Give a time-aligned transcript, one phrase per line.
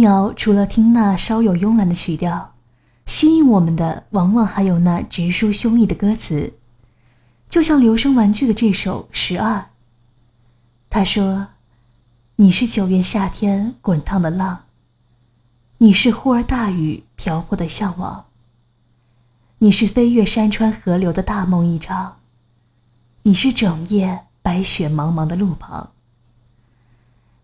[0.00, 2.54] 谣除了听那稍有慵懒的曲调，
[3.06, 6.54] 吸引我们的往往还有那直抒胸臆的歌词。
[7.48, 9.56] 就像留声玩具的这首《十二》，
[10.90, 11.48] 他说
[12.36, 14.64] ：“你是九月夏天滚烫的浪，
[15.78, 18.26] 你是忽而大雨瓢泼的向往，
[19.58, 22.18] 你是飞越山川河流的大梦一场，
[23.22, 25.92] 你是整夜白雪茫茫的路旁。”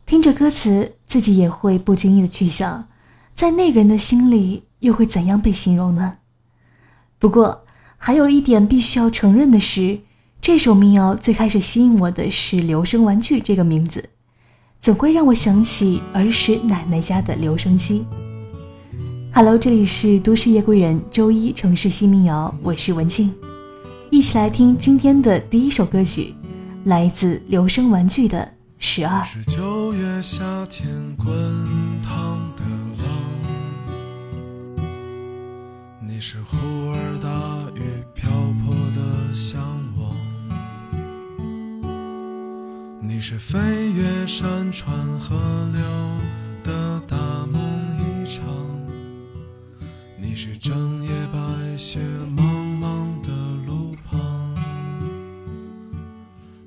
[0.06, 2.88] 听着歌词，自己也会不经意的去想，
[3.34, 6.18] 在那个人的心里又会怎样被形容呢？
[7.18, 7.62] 不过。
[7.96, 10.00] 还有一点必须要承认的是，
[10.38, 14.10] 这首民谣最开始吸引我的是“留声玩具”这个名字，
[14.78, 18.04] 总会让我想起儿时奶奶家的留声机。
[19.32, 23.34] Hello，这里是都市夜归人，周一城市新民谣，我是文静，
[24.10, 26.34] 一起来听今天的第一首歌曲，
[26.84, 28.38] 来自留声玩具的
[28.78, 29.22] 《十二》。
[29.24, 31.26] 是九月夏天滚
[32.02, 32.62] 烫的
[32.98, 33.06] 浪，
[36.00, 36.56] 你是忽
[36.92, 37.28] 而大
[37.78, 38.30] 雨瓢
[38.64, 39.60] 泼的向
[39.98, 40.14] 往，
[43.00, 43.20] 你。
[43.26, 43.58] 是飞
[43.92, 45.34] 越山川河
[45.72, 45.82] 流
[46.62, 47.16] 的大
[47.46, 47.58] 梦
[47.98, 48.44] 一场，
[50.18, 52.00] 你是整夜白雪
[52.36, 52.42] 茫
[52.78, 53.30] 茫的
[53.66, 54.54] 路旁，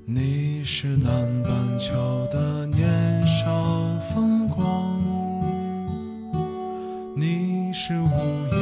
[0.04, 1.12] 你是南
[1.44, 5.00] 半球的年少风光，
[7.14, 8.08] 你是无
[8.50, 8.58] 言，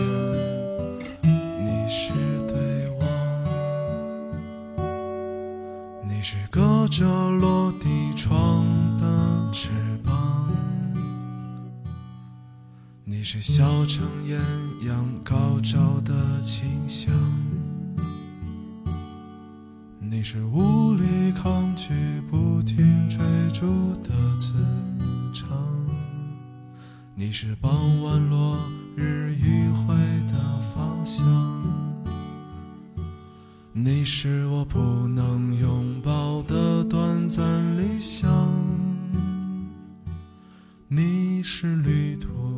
[1.24, 2.12] 你是
[2.46, 3.08] 对望，
[6.06, 8.66] 你是隔着落地窗
[8.98, 9.70] 的翅
[10.04, 10.50] 膀，
[13.04, 13.22] 你。
[13.22, 14.38] 是小城艳
[14.86, 17.12] 阳高照的清香，
[19.98, 21.92] 你是无力抗拒
[22.30, 23.18] 不停追
[23.52, 23.66] 逐
[24.02, 24.54] 的磁
[25.34, 25.46] 场，
[27.14, 28.58] 你是傍晚落
[28.96, 29.94] 日余晖
[30.32, 31.24] 的方向，
[33.72, 37.44] 你是我不能拥抱的短暂
[37.76, 38.28] 理想，
[40.88, 42.55] 你是旅途。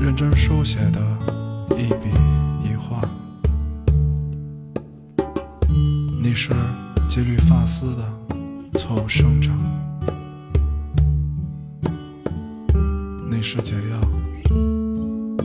[0.00, 1.00] 认真书写的
[1.76, 2.08] 一笔
[2.62, 3.00] 一画，
[6.22, 6.52] 你是
[7.08, 9.56] 几缕发丝的错误生长，
[13.30, 14.00] 你是解药，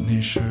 [0.08, 0.42] 你是。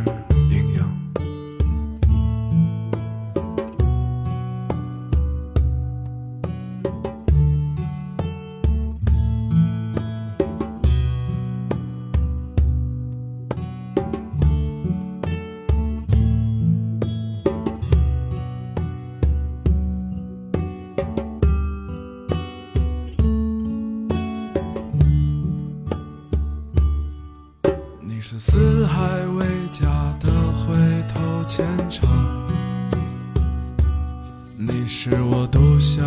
[34.66, 36.02] 你是我独享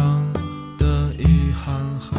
[0.79, 2.16] 的遗憾和。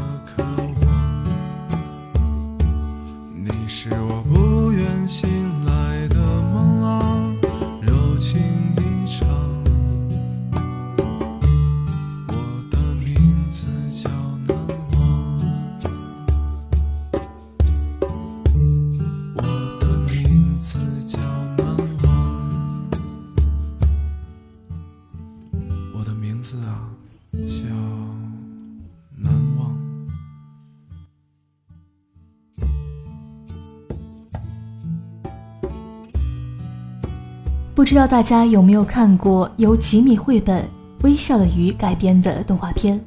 [37.88, 40.62] 知道大家有没有看过由吉米绘本
[41.04, 43.02] 《微笑的鱼》改编的动画片？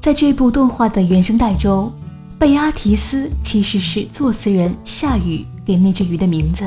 [0.00, 1.92] 在这部动画的原声带中，
[2.38, 6.66] 贝阿提斯其实是作词人夏雨给那只鱼的名字。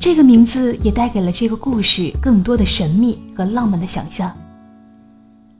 [0.00, 4.34] 这个名字也带给了这个故事更多的神秘和浪漫的想象。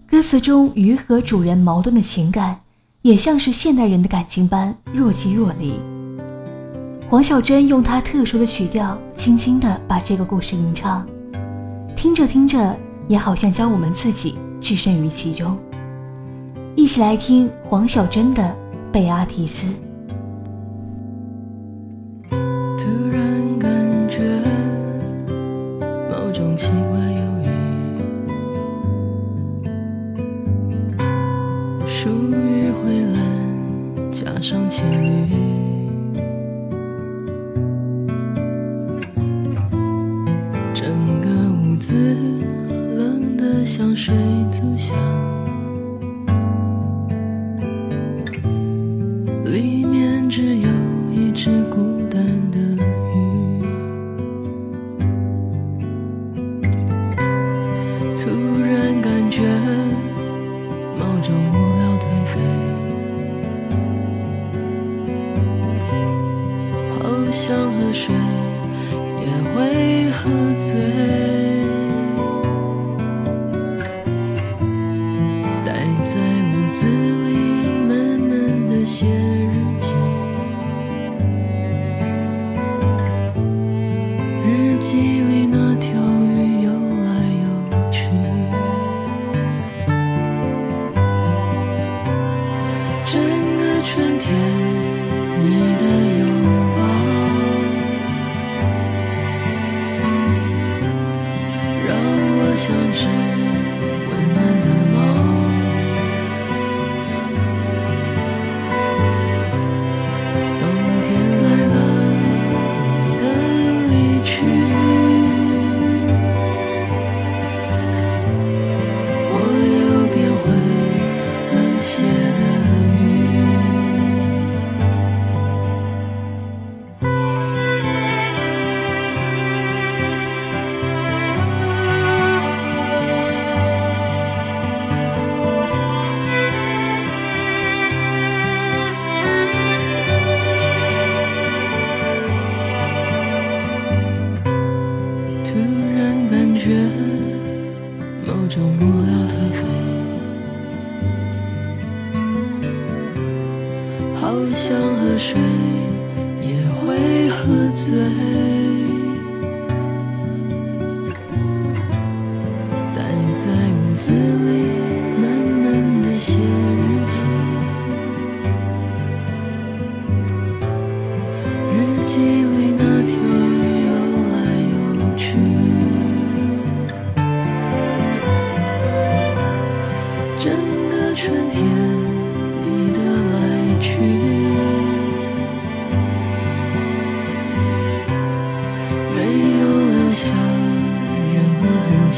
[0.06, 2.58] 歌词中鱼和主人矛盾的情感，
[3.02, 5.74] 也像是现代人的感情般若即若离。
[7.10, 11.06] 黄小珍用她特殊的曲调，轻轻地把这个故事吟唱，
[11.96, 12.78] 听着听着，
[13.08, 15.56] 也好像将我们自己置身于其中。
[16.76, 18.43] 一起来听黄小珍的
[18.93, 19.66] 《贝阿提斯》。
[41.94, 44.14] 冷得像水
[44.50, 45.38] 族箱。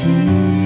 [0.03, 0.60] 可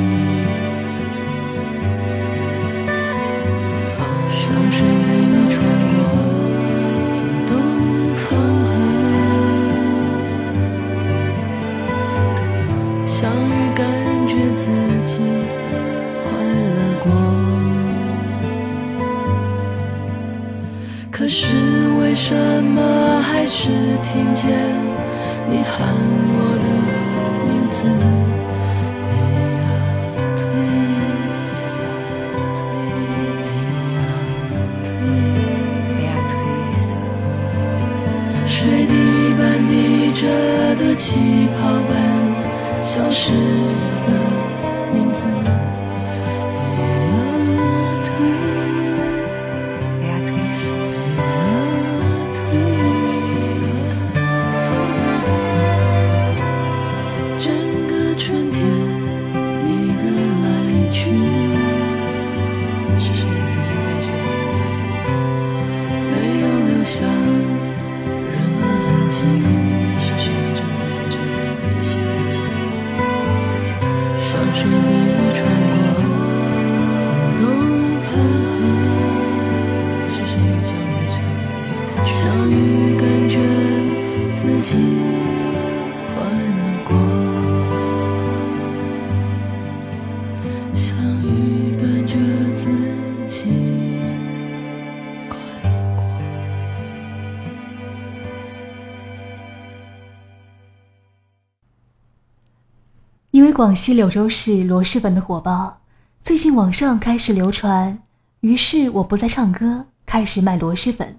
[103.56, 105.80] 广西柳州市螺蛳粉的火爆，
[106.22, 107.98] 最近网上开始流传。
[108.42, 111.18] 于是我不再唱歌，开始卖螺蛳粉。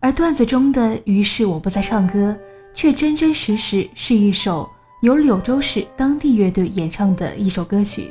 [0.00, 2.34] 而段子中的“于是我不再唱歌”，
[2.72, 4.66] 却真真实实是一首
[5.02, 8.10] 由柳州市当地乐队演唱的一首歌曲，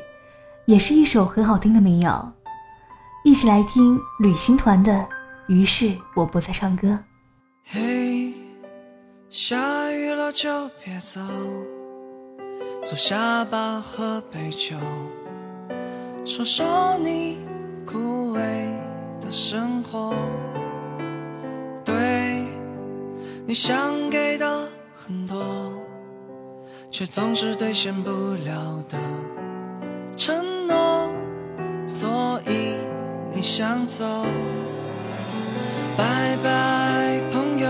[0.68, 2.32] 也是一首很好听的民谣。
[3.26, 4.94] 一起来听旅行团的
[5.48, 6.88] 《于是我不再唱歌》。
[7.68, 8.32] 嘿，
[9.32, 11.20] 下雨了就别走，
[12.86, 14.76] 坐下吧，喝杯酒，
[16.26, 17.38] 说说你
[17.86, 18.40] 枯萎
[19.22, 20.14] 的生活。
[21.86, 22.46] 对
[23.46, 25.74] 你想给的很多，
[26.92, 28.12] 却总是兑现不
[28.44, 28.98] 了的
[30.18, 31.10] 承诺，
[31.88, 32.74] 所以
[33.34, 34.06] 你想走。
[35.98, 37.70] 拜拜，朋友，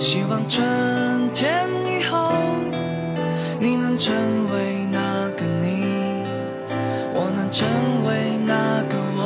[0.00, 1.68] 希望春天
[3.94, 4.12] 能成
[4.50, 6.24] 为那个你，
[7.14, 7.64] 我能成
[8.04, 9.22] 为那个我。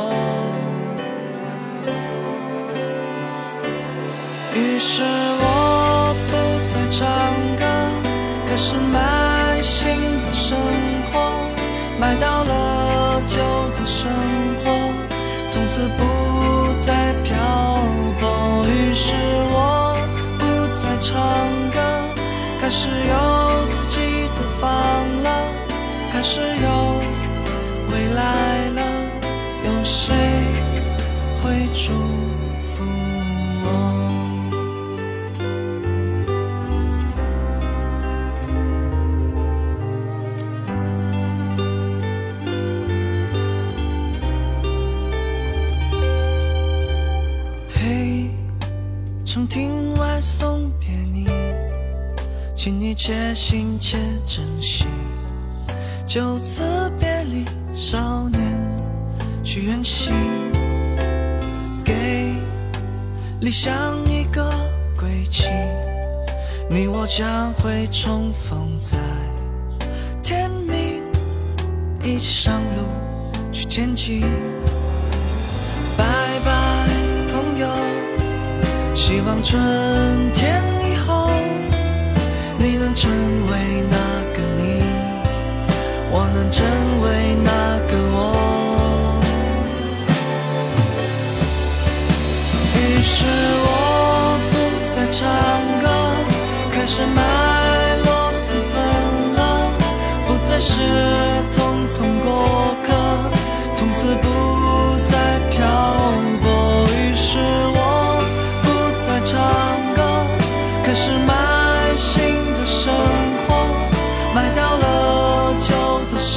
[4.53, 5.01] 于是
[5.41, 6.31] 我不
[6.63, 7.01] 再唱
[7.57, 7.65] 歌，
[8.47, 9.89] 开始买新
[10.21, 10.55] 的生
[11.11, 11.17] 活，
[11.99, 13.39] 买到了旧
[13.73, 14.07] 的生
[14.63, 14.69] 活，
[15.47, 17.35] 从此不再漂
[18.19, 18.63] 泊。
[18.67, 19.15] 于是
[19.49, 19.97] 我
[20.37, 21.17] 不再唱
[21.73, 21.81] 歌，
[22.61, 23.28] 开始有，
[26.19, 27.01] 开始有
[27.93, 28.81] 未来了，
[29.63, 30.13] 有谁
[31.41, 31.93] 会祝
[32.65, 32.83] 福
[33.63, 33.67] 我？
[47.73, 48.29] 嘿，
[49.23, 51.29] 长亭外送别你，
[52.53, 54.85] 请你且行且珍惜。
[56.09, 56.63] 就此
[56.99, 58.41] 别离，少年
[59.43, 60.11] 去远行，
[61.85, 62.33] 给
[63.41, 64.51] 理想一个
[64.99, 65.49] 归期。
[66.67, 68.97] 你我将会重逢在
[70.23, 71.03] 天明，
[72.01, 72.87] 一起上路
[73.51, 74.21] 去天际。
[75.95, 76.03] 拜
[76.43, 76.87] 拜，
[77.31, 77.67] 朋友，
[78.95, 79.61] 希望春
[80.33, 81.29] 天以后
[82.57, 83.97] 你能成为那
[84.35, 84.39] 个，
[86.11, 86.65] 我能成
[87.01, 88.17] 为那个我。
[92.75, 93.25] 于是
[93.65, 93.67] 我
[94.49, 94.53] 不
[94.87, 95.19] 再唱
[95.81, 95.85] 歌，
[96.71, 97.17] 开始卖
[98.05, 98.73] 螺蛳粉
[99.35, 99.39] 了，
[100.27, 100.81] 不再是
[101.47, 102.27] 匆匆过
[102.83, 102.87] 客，
[103.75, 104.27] 从此不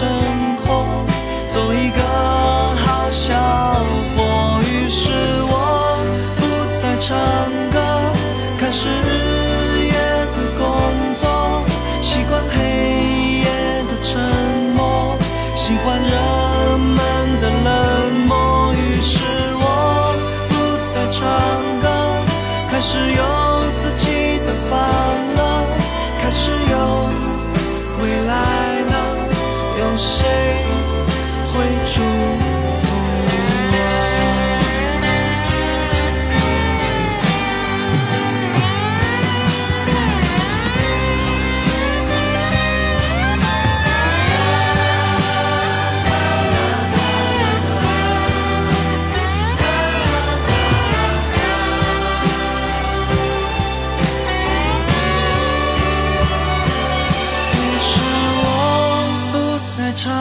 [0.02, 0.41] some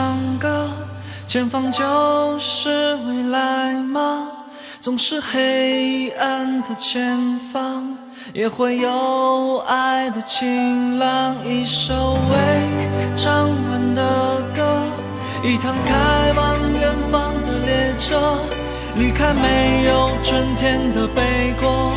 [0.02, 0.68] 唱歌，
[1.28, 4.26] 前方就是未来吗？
[4.80, 7.96] 总是黑暗的前方，
[8.32, 11.36] 也会有爱的晴朗。
[11.46, 14.82] 一首未唱完的歌，
[15.44, 18.40] 一趟开往远方的列车，
[18.96, 21.92] 离开没有春天的北国，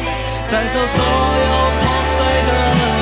[0.48, 1.48] 带走所有
[1.80, 2.95] 破碎的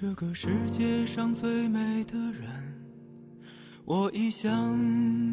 [0.00, 2.48] 这个世界上最美的人，
[3.84, 4.78] 我已相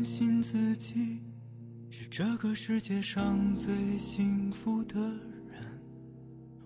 [0.03, 1.21] 信自己
[1.89, 5.81] 是这个世界上最幸福的人。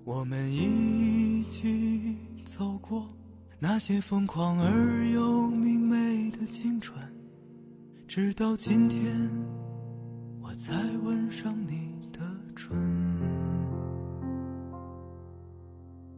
[0.04, 3.16] 我们一起走过
[3.60, 7.00] 那些疯狂而又明媚的青春，
[8.08, 9.30] 直到今天，
[10.42, 12.20] 我才吻上你的
[12.56, 13.41] 唇。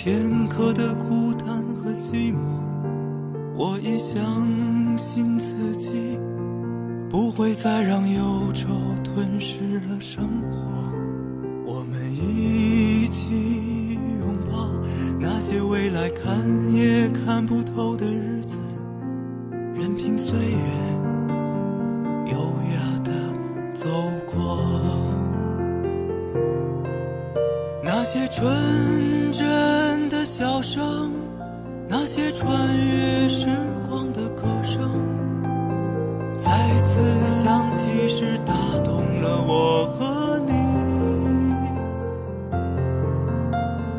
[0.00, 2.38] 片刻的孤单和寂寞，
[3.56, 4.16] 我已相
[4.96, 6.16] 信自己
[7.10, 8.68] 不会再让忧愁
[9.02, 9.58] 吞噬
[9.88, 10.56] 了生活。
[11.66, 14.70] 我们一起拥抱
[15.18, 18.60] 那些未来看也看不透的日子，
[19.74, 20.56] 任凭岁月
[22.26, 22.38] 优
[22.70, 23.10] 雅的
[23.74, 23.88] 走
[24.28, 24.62] 过。
[27.82, 28.46] 那些纯
[29.32, 29.48] 真
[30.28, 31.10] 笑声，
[31.88, 33.48] 那些穿越时
[33.88, 34.90] 光的歌声，
[36.36, 36.50] 再
[36.82, 38.52] 次响起时打
[38.84, 40.52] 动了我和你。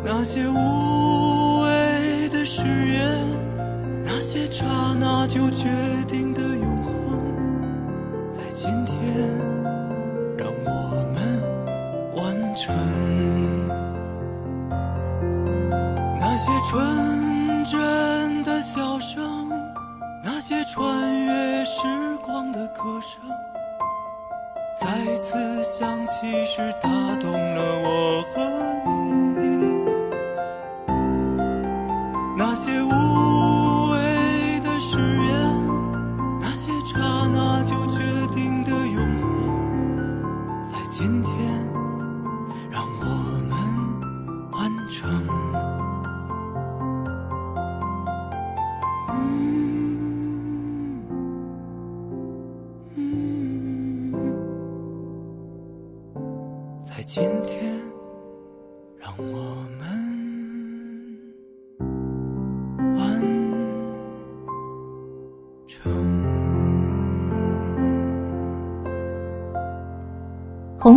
[0.05, 0.88] 那些无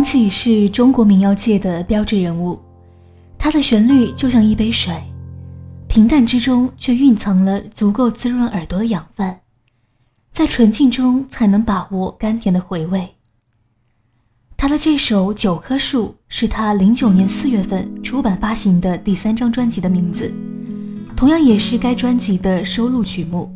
[0.03, 2.59] 红旗是中国民谣界的标志人物，
[3.37, 4.93] 他的旋律就像一杯水，
[5.87, 9.33] 平淡之中却蕴藏了足够滋润耳朵的养分，
[10.33, 13.15] 在纯净中才能把握甘甜的回味。
[14.57, 20.29] 他的这首《九棵树》是他零九年四月份出版发行的第三张专辑的名字，
[21.15, 23.49] 同样也是该专辑的收录曲目。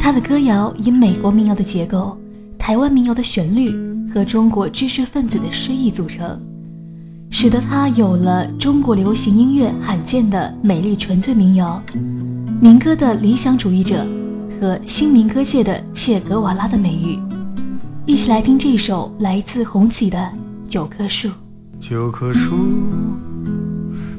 [0.00, 2.16] 他的歌谣以美国民谣的结构、
[2.56, 3.74] 台湾民谣的旋律
[4.12, 6.40] 和中国知识分子的诗意组成，
[7.30, 11.82] 使得他有了中国流行音乐罕见的美丽纯粹民谣、
[12.60, 14.06] 民歌的理想主义者
[14.60, 17.18] 和新民歌界的切格瓦拉的美誉。
[18.06, 20.18] 一起来听这首来自红旗的
[20.68, 21.28] 《九棵树》。
[21.78, 22.54] 九棵树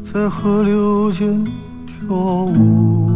[0.03, 1.43] 在河流间
[1.85, 3.09] 跳舞，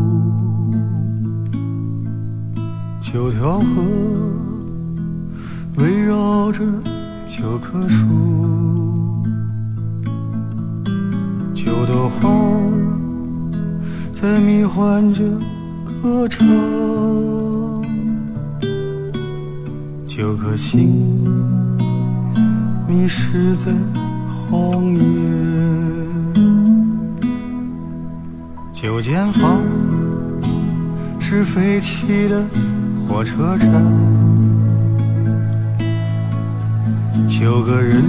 [2.99, 3.65] 九条河
[5.77, 6.63] 围绕着
[7.25, 8.05] 九棵树，
[11.53, 12.29] 九朵花
[14.11, 15.23] 在迷幻着
[15.85, 16.45] 歌唱。
[20.03, 21.25] 九颗心
[22.87, 23.71] 迷失在
[24.29, 25.01] 荒野，
[28.73, 29.61] 九间房
[31.19, 32.43] 是废弃的
[33.07, 33.71] 火车站，
[37.41, 38.05] 九个人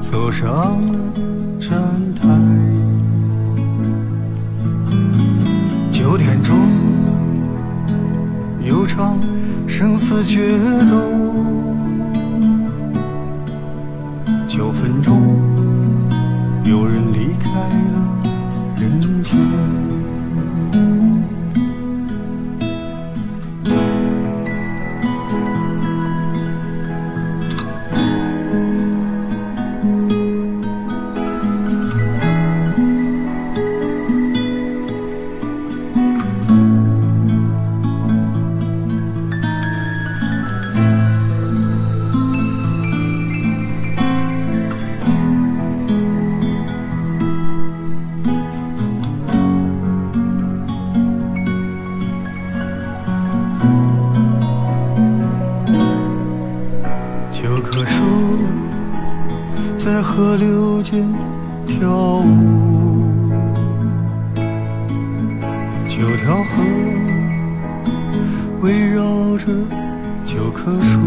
[0.00, 0.98] 走上了
[1.60, 1.78] 站
[2.12, 2.26] 台，
[5.92, 6.56] 九点钟
[8.60, 9.16] 有场
[9.64, 10.96] 生死决斗，
[14.48, 15.38] 九分钟
[16.64, 18.24] 有人离开了
[18.76, 19.75] 人间。
[66.56, 66.62] 河
[68.62, 69.46] 围绕着
[70.24, 71.00] 九棵树，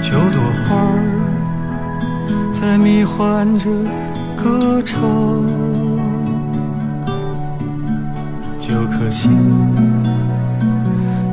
[0.00, 1.02] 九朵花儿
[2.52, 3.68] 在迷幻着
[4.36, 5.02] 歌唱，
[8.58, 9.32] 九颗心。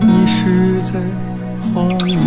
[0.03, 0.99] 迷失在
[1.61, 2.17] 荒野。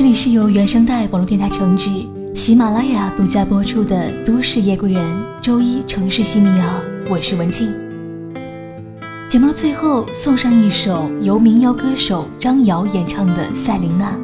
[0.00, 1.90] 这里是由原声带网络电台承制、
[2.34, 5.04] 喜马拉雅独家播出的《都市夜归人》
[5.42, 6.64] 周一城市新民谣，
[7.10, 7.70] 我是文静。
[9.28, 14.16] 节目的最后送上一首由民谣歌手张瑶演唱的《赛琳娜》。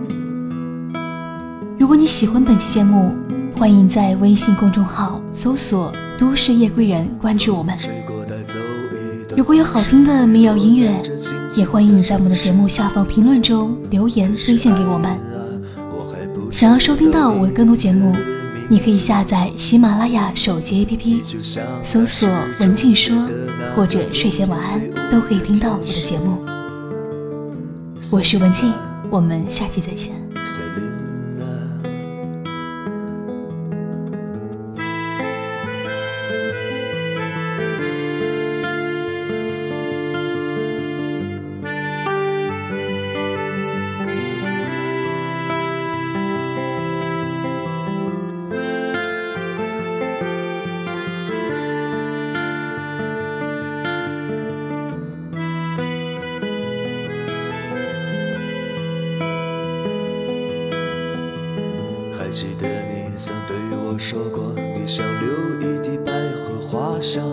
[1.78, 3.14] 如果你喜欢本期节目，
[3.58, 7.76] 欢迎在微信公众号搜索“都市夜归人”关注我们。
[9.36, 10.90] 如果有好听的民谣音乐，
[11.54, 15.36] 也欢迎你在我们的节目下方评论中留言推荐给我们。
[16.57, 18.16] 想要收听到我的更多节目，
[18.66, 21.21] 你可以下载喜马拉雅手机 APP，
[21.83, 22.27] 搜索
[22.61, 23.29] “文静说”
[23.77, 24.81] 或者“睡前晚安”，
[25.12, 26.42] 都可以听到我的节目。
[28.11, 28.73] 我是文静，
[29.11, 30.14] 我们下期再见。
[63.16, 67.24] 你曾对我说过，你想留一地百合花香。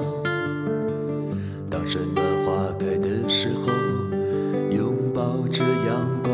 [1.70, 3.68] 当春暖花开的时候，
[4.72, 6.34] 拥抱着阳光。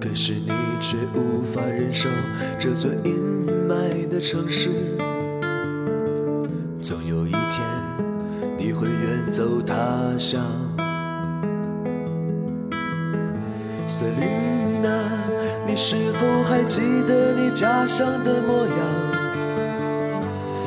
[0.00, 2.08] 可是你却无法忍受
[2.58, 3.22] 这座阴
[3.68, 4.70] 霾的城市。
[6.82, 7.62] 总有一天，
[8.58, 9.76] 你会远走他
[10.18, 10.42] 乡。
[13.86, 14.88] 瑟琳娜，
[15.70, 18.76] 你是否还记得你家乡的模样？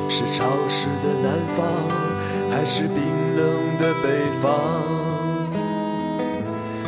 [0.08, 1.66] 是潮湿的南方，
[2.50, 2.96] 还是冰
[3.36, 3.46] 冷
[3.78, 4.08] 的北
[4.40, 4.48] 方？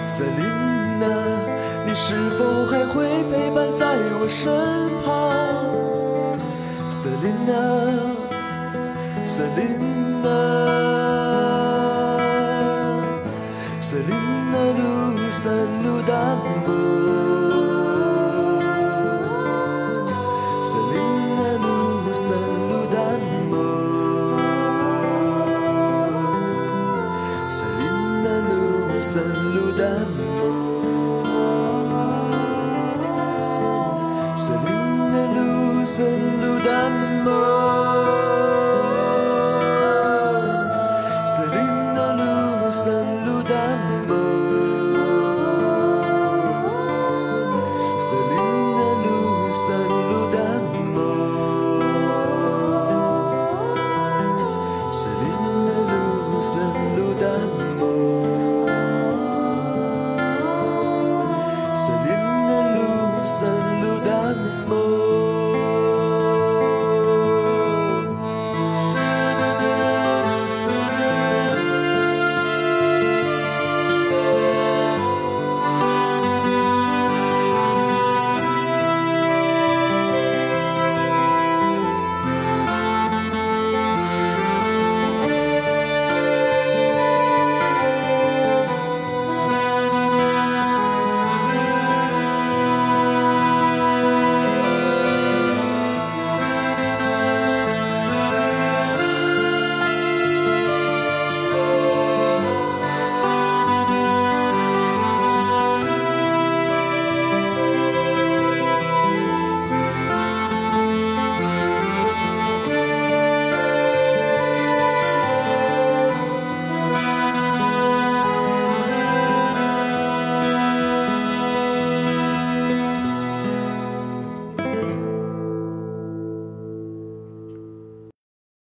[0.07, 0.43] 瑟琳
[0.99, 1.07] 娜，
[1.87, 3.85] 你是否还会陪伴在
[4.19, 4.51] 我身
[5.05, 5.13] 旁？
[6.89, 7.53] 瑟琳娜，
[9.27, 9.79] 瑟琳
[10.23, 10.29] 娜，
[13.79, 14.09] 瑟琳
[14.51, 14.81] 娜路
[15.31, 15.53] 三
[15.85, 17.36] 路淡漠。
[29.17, 29.57] 路